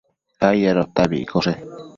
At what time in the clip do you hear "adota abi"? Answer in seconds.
0.71-1.17